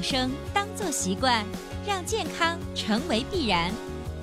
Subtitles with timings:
[0.00, 1.44] 养生当做习惯，
[1.86, 3.70] 让健康成为必然。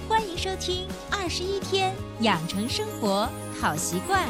[0.09, 3.29] 欢迎收听《二十一天养成生活
[3.61, 4.23] 好习惯》。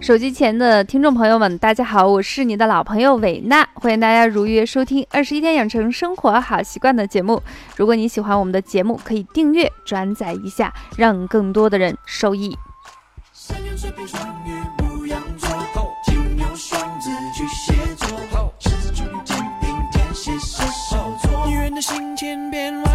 [0.00, 7.40] 手机前的听众朋友们，大家好，我是你的老朋友伟娜，欢迎大家如约收听《二十一天养成生活好习惯》的节目。
[7.76, 12.58] 如果你喜欢我们的节目，可以订阅、转载一下，让更多的人受益。
[22.18, 22.87] 千变万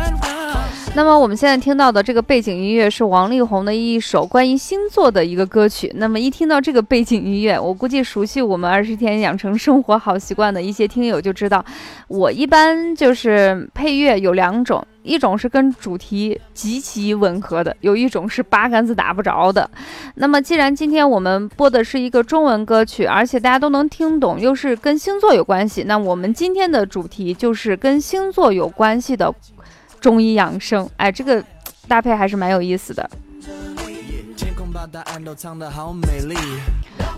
[0.95, 5.91] 那么我们现在听到的这个背景音乐是王力宏的一首关于星座的一个歌曲。
[5.95, 11.65] 那么一听到这个背景音乐，我估计熟悉我们二十天养成生活好习惯的一些听友就知道，
[12.07, 19.67] 我一般就是配乐有两种，一种是跟主题极其吻合的，有一种是八竿子打不着的。
[20.13, 29.33] 那么既然今天我们播的是一个中文歌曲，而且大家都能听懂，又是跟星座有关系，那我们今天的主题就是跟星座有关系的。
[30.03, 31.41] 中医养生，哎，这个
[31.87, 33.09] 搭配还是蛮有意思的。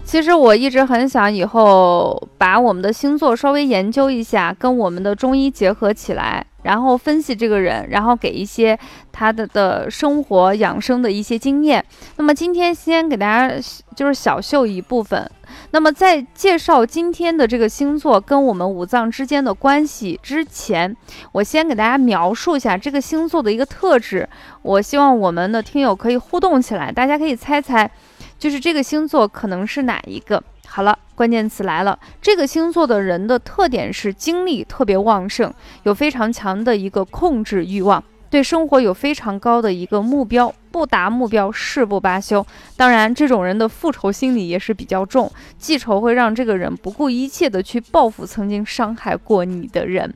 [0.06, 6.46] 其实我一直很想以后把我们的星座稍微研究一下，跟我们的中医结合起来。
[6.62, 8.78] 然后分析这个人，然后给一些
[9.12, 11.84] 他的的生活养生的一些经验。
[12.16, 13.56] 那么今天先给大家
[13.96, 15.30] 就是小秀一部分。
[15.72, 20.96] 那么在介绍今天的这个星座跟我们五脏之间的关系之前，
[21.34, 24.28] 我先给大家描述一下这个星座的一个特质。
[24.64, 27.90] 我希望我们的听友可以互动起来，大家可以猜猜，
[28.38, 30.44] 就是这个星座可能是哪一个。
[30.68, 31.98] 好了，关键词来了。
[32.22, 42.46] 这个星座的人的特点是精力特别旺盛，有非常强的一个控制欲望，对生活有非常高的一个目标，不达目标誓不罢休。
[42.76, 50.14] 当然，这种人的复仇心理也是比较重，记仇会让这个人不顾一切的去报复曾经伤害过你的人。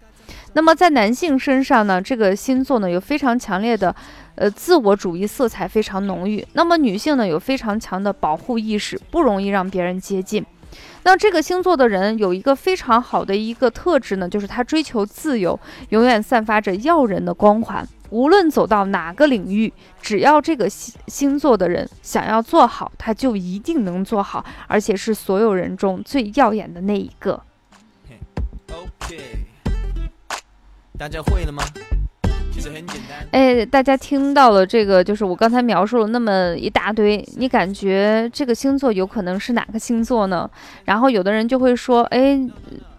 [0.53, 3.95] 那么在男性身上呢，这个星座呢有非常强烈的，
[4.35, 6.45] 呃，自我主义色彩非常浓郁。
[6.53, 10.45] 那么女性呢有非常强的保护意识，不容易让别人接近。
[11.03, 15.59] 那这个星座的人有一个非常好的一个特质呢，就是他追求自由，
[15.89, 17.87] 永远散发着耀人的光环。
[18.11, 19.71] 无论走到哪个领域，
[20.01, 27.39] 只要这个星星座的人想要做好，他就一定能做好，而且是所有人中最耀眼的那一个。
[30.99, 31.63] 大家会了吗？
[32.51, 33.25] 其实很简单。
[33.31, 40.49] 哎，大家听到了这个，就是我刚才描述了那么一大堆，你感觉这个星座有可能是哪个星座呢？
[40.83, 42.37] 然后有的人就会说，哎。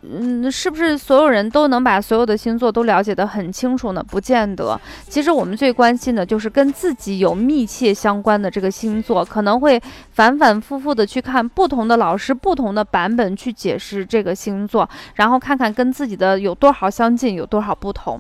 [0.03, 4.03] 嗯，是不是所有人都能把所有的星座都了解得很清楚呢？
[4.03, 4.81] 不见得。
[5.09, 9.81] 其实我们最关心的就是跟自己有密切相关的这个星座，可能会
[10.13, 18.19] 反反复复的去看不同的老师、不同的版本去解释这个星座，然后看看跟自己的有多少相近，有多少不同。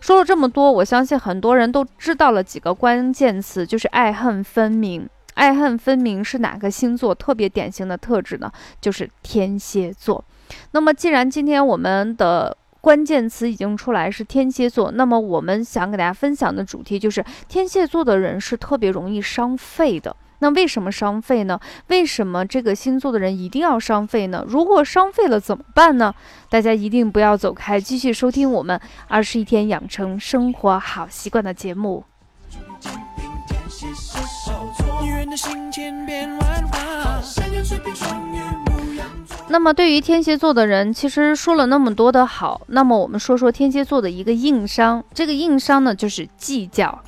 [0.00, 5.08] 说了这么多，我相信很多人都知道了几个关键词，就是爱恨分明。
[5.36, 8.50] 爱恨分明是哪个星座特别典型的特质呢？
[8.80, 10.24] 就是天蝎座。
[10.72, 20.16] 那么，既然今天我们的关键词已经出来是天蝎座，那么我们想给大家分享的主题就是天蝎座的人是特别容易伤肺的。
[20.38, 21.58] 那为什么伤肺呢？
[21.88, 24.44] 为什么这个星座的人一定要伤肺呢？
[24.46, 26.14] 如果伤肺了怎么办呢？
[26.48, 32.04] 大家一定不要走开，继续收听我们二十一天养成生活好习惯的节目。
[39.48, 45.02] 那么，对于天蝎座的人，其实说了那么多的好，那么我们说说天蝎座的一个硬伤。
[45.14, 47.02] 这个硬伤呢，就是计较。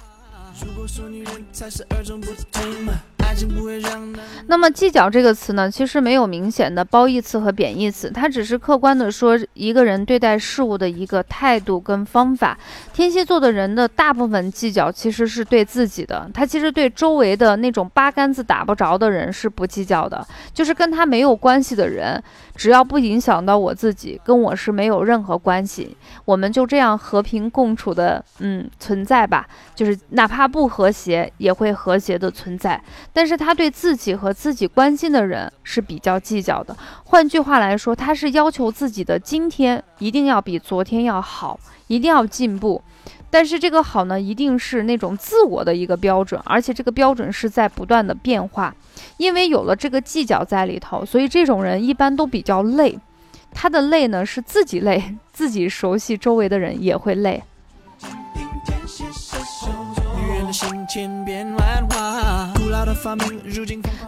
[4.46, 12.58] 那么计较这个词呢，其实没有明显的褒义词和贬义词，它只是客观的说一个人对待事物的一个态度跟方法。
[12.92, 22.20] 天蝎座的人的大部分计较其实是对自己的，他其实对周围的那种八竿子打不着的人是不计较的，就是跟他没有关系的人，
[22.56, 32.82] 只要不影响到我自己，跟我是没有任何关系，我们就这样和平共处的，嗯，存在吧，就是哪怕不和谐也会和谐的存在。
[33.18, 36.76] 但是他对自己和自己关心的人是比较计较的。
[37.02, 42.80] 换句话来说，他是要求自己的今天一定要比昨天要好，一定要进步。
[43.28, 48.72] 但是这个好呢，一定是那种自我的一个标准，而且这个标准是在不断的变化。
[49.16, 52.96] 因为有了这个计较在里头，所以这种人一般都比较累。
[53.52, 57.42] 他的累呢，是自己累，自己熟悉，周围的人也会累。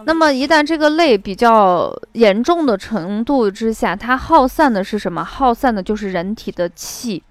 [0.05, 5.25] 那么一旦这个泪比较严重的程度之下，它耗散的是什么？
[5.25, 7.23] 耗散的就是人体的气。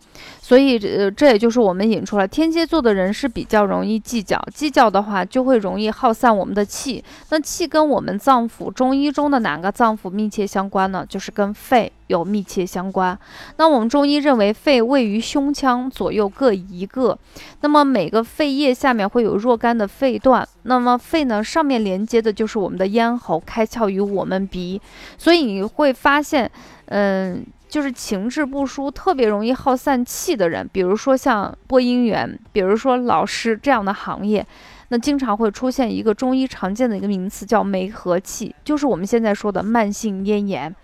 [0.50, 7.04] 所以，呃，这也就是我们引出来，天蝎座的人是比较容易计较，计较的话就会容易耗散我们的气。
[7.30, 11.06] 那气跟我们脏腑，中医中的哪个脏腑密切相关呢？
[11.08, 13.16] 就是跟肺有密切相关。
[13.58, 17.16] 那我们中医认为，肺位于胸腔左右各一个，
[17.62, 20.44] 那么每个肺叶下面会有若干的肺段。
[20.64, 24.82] 那么肺呢，上面连接的就是我们的咽喉，开窍于我们鼻。
[25.16, 26.50] 所以你会发现，
[26.88, 27.46] 嗯。
[27.70, 34.46] 就是情志不舒，特别容易耗散气的人，比如说像播音员，比如说老师这样的行业，
[34.90, 40.76] 那经常会出现一个中医常见的一个名词叫梅核气，就是我们现在说的慢性咽炎。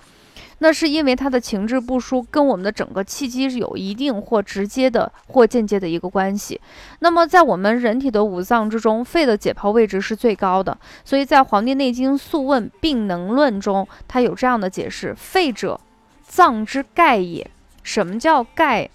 [0.59, 6.61] 那是因为他的情志不舒跟我们的整个气机是有一定或直接的或间接的一个关系。
[6.99, 15.77] 那么在我们人体的五脏之中，肺的解剖位置是最高的，所以在《黄帝内经素问·病能论》中，它有这样的解释：肺者。
[16.27, 17.49] 藏之盖也，
[17.83, 18.89] 什么叫盖？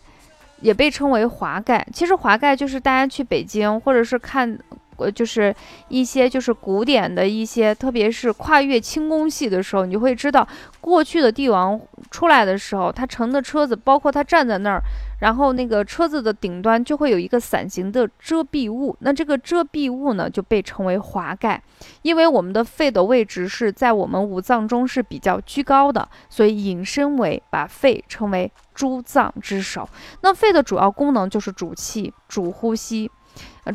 [0.61, 1.87] 也被称为华盖。
[1.93, 4.59] 其实华盖就是大家去北京，或者是看，
[4.99, 5.55] 呃，就是
[5.89, 10.47] 一些就是古典的一些，特别是跨越清宫戏的时候，你就会知道，
[10.81, 11.81] 过去的帝王
[12.11, 14.83] 出来的时候，他乘的车子，包括他站在那儿。
[15.21, 21.63] 然后那个车子的顶端就会有一个伞形的遮蔽物，那这个遮蔽物呢就被称为华盖，
[22.03, 29.89] 因为我们的肺的位置是在我们五脏中是比较居高的，所以引申为把肺称为诸脏之首。
[30.23, 33.11] 那肺的主要功能就是主气、主呼吸、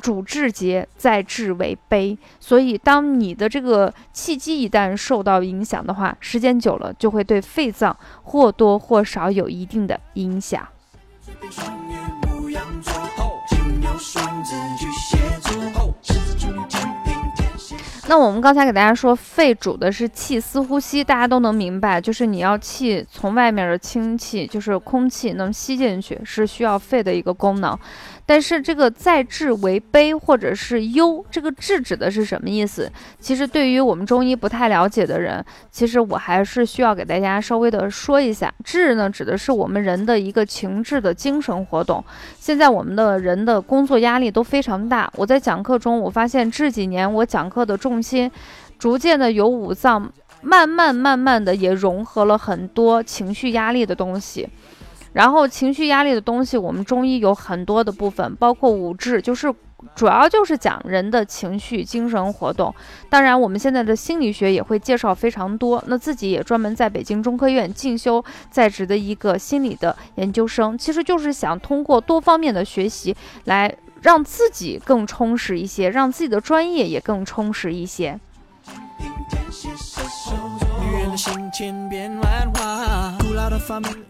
[0.02, 2.18] 主志节，再志为悲。
[2.40, 10.68] 所以当你的这个气机一旦受到影响的话，时间久了就会对肺脏或多或少有一定的影响。
[18.08, 27.78] 那我们刚才给大家说，肺主的是气思呼吸，大家都能明白，就是你要气从外面的氢气，就是空气能吸进去，是需要肺的一个功能。
[28.26, 32.92] 但是这个在治为悲或者是忧，这个治指的是什么意思？
[33.20, 38.52] 其实对于我们中医不太了解的人，其实我还是需要给大家稍微的说一下。
[38.64, 42.04] 治呢，指的是我们人的一个情志的精神活动。
[42.40, 48.32] 现在我们的人的工作压力都非常大，我在讲课中，我发现这几年我讲课的重心，
[48.80, 50.12] 逐渐的由五脏
[50.42, 54.50] 慢慢慢慢的也融合了很多情绪压力的东西。
[55.16, 59.54] 然后情绪压力的东西，我们中医有很多的部分，包括五志，就是
[59.96, 62.76] 主要就是讲人的情绪、精神活动。
[63.10, 65.82] 当然，我们现在的心理学也会介绍非常多。
[65.88, 68.22] 那自己也专门在北京中科院进修
[68.52, 73.16] 在职的一个心理的研究生，其实就是想通过多方面的学习，
[73.46, 78.20] 来让自己更充实一些，让自己的专业也更充实一些。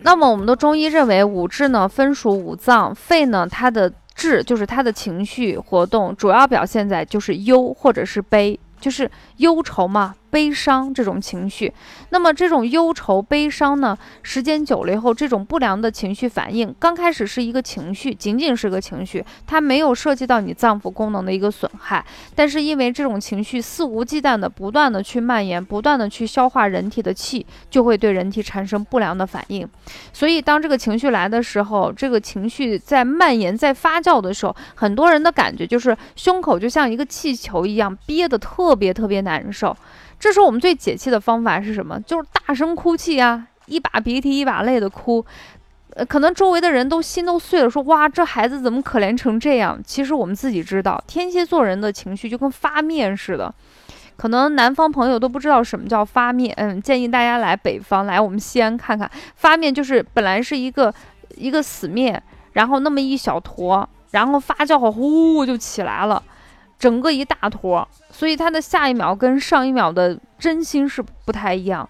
[0.02, 10.16] 那么我们的中医认为，五志呢分属五脏，肺呢它的志就是它的情绪活动，主要表现在就是忧或者是悲，就是忧愁嘛。
[10.30, 11.74] 悲伤这种情绪，
[12.10, 22.06] 那么这种忧愁、悲伤呢，时间久了以后，这种不良的情绪反应，刚开始是一个情绪，仅仅是个情绪，它没有涉及到你脏腑功能的一个损害。
[22.36, 29.68] 但是因为这种情绪肆无忌惮的不断的去蔓延，不断的去消化人体的气，就会对人体产生不良的反应。
[30.12, 39.76] 所以当这个情绪来的时候，这个情绪在蔓延、在发酵的时候，很多人的感觉就是胸口就像一个气球一样，憋得特别特别难受。
[40.26, 42.02] 这时候我们最解气的方法是什么？
[42.02, 45.24] 就是大声哭泣呀，一把鼻涕一把泪的哭，
[45.92, 49.80] 呃，可能周围的人都心都碎了，说哇，这孩子怎么可怜成这样？
[49.86, 53.54] 其实我们自己知道，天蝎座人的情绪就跟发面似的，
[54.18, 60.92] 可能南方朋友都不知道什么叫发面，嗯，建议大家来北方，来我们西安看看，发面就是本来是一个
[61.36, 62.20] 一个死面，
[62.54, 66.24] 然后那么一小坨，然后发酵后呼就起来了。
[66.78, 71.88] 整个一大坨，所以他的下一秒跟上一秒的真心是不太一样。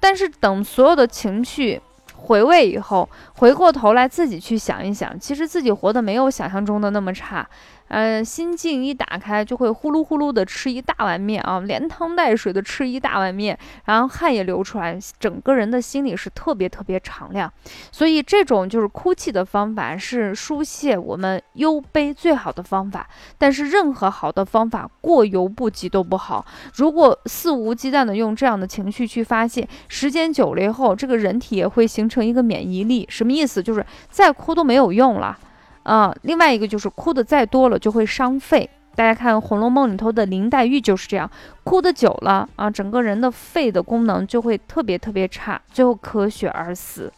[0.00, 1.80] 但是等所有的情绪
[2.14, 3.08] 回味以后，
[3.44, 7.46] 回过头来自己去想一想，其实自己活得没有想象中的那么差。
[7.88, 17.52] 呃，心境一打开，就会呼噜呼噜的吃一大碗面啊，连汤带水的吃一大碗面，然后汗也流出来，整个人的心里是特别特别敞亮。
[17.92, 23.06] 所以这种就是哭泣的方法，是疏泄我们忧悲最好的方法。
[23.36, 26.44] 但是任何好的方法过犹不及都不好。
[26.74, 33.06] 如果肆无忌惮的用这样的情绪去发泄，时间久了以后，这个人体也会形成一个免疫力。
[33.10, 33.62] 什么意思？
[33.62, 35.36] 就是再哭都没有用了。
[35.82, 41.30] 啊，另外一个就是哭的再多了就会伤肺，大家看《红楼梦》里头的林黛玉就是这样，
[41.62, 47.12] 哭的久了啊，整个人的肺的功能就会特别特别差，最后咳血而死。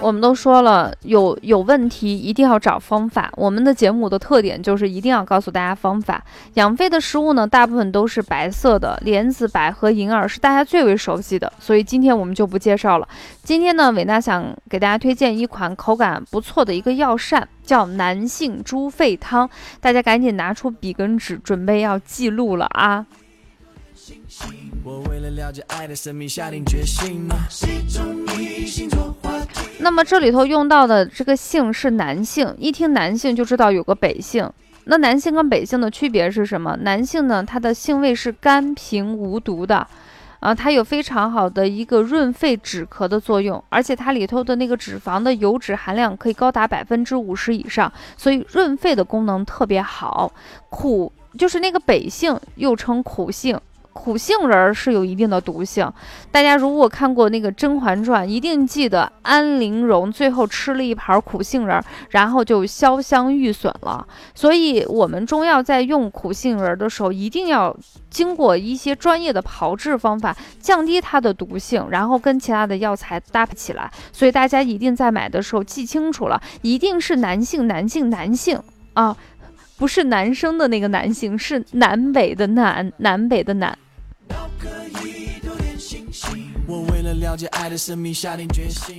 [0.00, 3.30] 我们都说了，有有问题一定要找方法。
[3.36, 6.24] 我们的节目的特点就是一定要告诉大家方法。
[6.54, 13.08] 养肺的食物呢，大部分都是白色的，莲子、百合、银耳是大家最为熟悉的，所以今天我们就不介绍了。
[13.42, 19.48] 今天呢，伟娜想给大家推荐一款口感不错的一个药膳，叫男性猪肺汤。
[19.80, 23.06] 大家赶紧拿出笔跟纸，准备要记录了啊！
[29.88, 34.46] 那么这里头用到的这个姓是男性，一听男性就知道有个北姓。
[34.84, 36.76] 那男性跟北姓的区别是什么？
[36.82, 39.86] 男性呢，它的性味是甘平无毒的，
[40.40, 50.30] 啊，它有非常好的一个润肺止咳的作用，而且它里头的那个脂肪的油脂含量可以高达百分之五十以上，所以润肺的功能特别好。
[50.68, 53.58] 苦就是那个北姓，又称苦杏。
[54.08, 55.86] 苦杏仁儿是有一定的毒性，
[56.32, 64.08] 大家如果看过那个《甄嬛传》，一定记得安陵容最后吃了一盘苦杏仁儿，然后就潇湘玉损了。
[64.34, 67.76] 所以，我们中药在用苦杏仁儿的时候，一定要
[68.08, 73.92] 经过一些专业的炮制方法，降低它的毒性，然后跟其他的药材搭配起来。
[74.10, 78.58] 所以，大家一定在买的时候记清楚了，一定是男性、男性、男性
[78.94, 79.14] 啊，
[79.76, 83.76] 不是男生的那个男性，是南北的南，南北的南。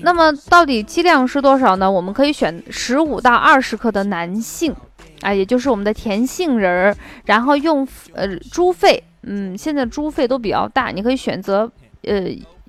[0.02, 1.90] 那么到底剂量是多少呢？
[1.90, 4.76] 我们可以选十五到二十克的男性，
[5.22, 6.96] 啊，也就是我们的甜杏仁儿，
[7.26, 11.72] 然后用呃猪肺，嗯，现在猪肺都比较大，你可以选择
[12.04, 12.24] 呃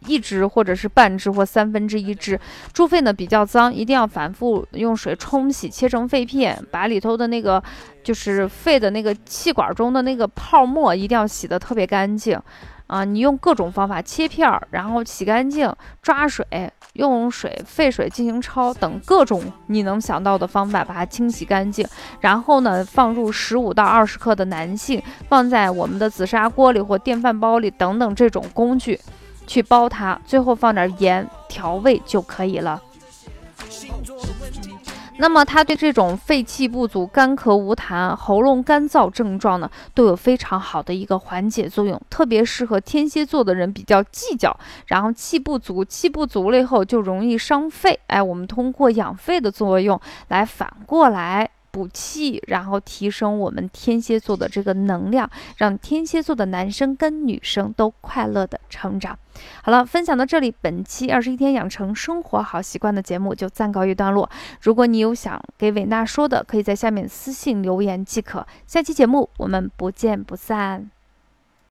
[0.06, 2.38] 一只或者是半只或三分之一只。
[2.74, 7.62] 猪肺呢比较脏，一定要反复用水冲洗，切成肺片，把里头的那个
[8.04, 12.38] 就是肺的那个气管中的那个泡沫一定要洗得特别干净。
[12.90, 16.44] 啊，你用各种方法切片儿，然后洗干净，抓水，
[16.94, 21.86] 用水沸水进行焯等各种你能想到的方法把它清洗干净。
[22.18, 29.00] 然后呢，放入十五到二十克的男性，放在我们的紫砂锅里或电饭煲里等等这种工具
[29.46, 32.82] 去煲它，最后放点盐调味就可以了。
[35.20, 48.00] 那么它对这种肺气不足、干咳无痰、喉咙干燥症状呢，都有非常好的一个缓解作用，特别适合天蝎座的人比较计较，然后气不足，气不足了以后就容易伤肺。
[48.06, 51.50] 哎，我们通过养肺的作用来反过来。
[51.70, 59.18] 补气，然后提升我们天蝎座的这个能量，让天蝎座的男生跟女生都快乐的成长。
[59.62, 64.28] 好了，分享到这里，本期二十一天养成生活好习惯的节目就暂告一段落。
[64.60, 68.46] 如果你有想给伟娜说的，可以在下面私信留言即可。
[68.66, 70.90] 下期节目我们不见不散。